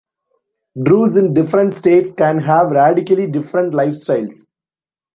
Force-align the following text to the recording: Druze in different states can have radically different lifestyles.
Druze 0.81 1.15
in 1.19 1.31
different 1.35 1.75
states 1.75 2.11
can 2.11 2.39
have 2.39 2.71
radically 2.71 3.27
different 3.27 3.75
lifestyles. 3.75 4.47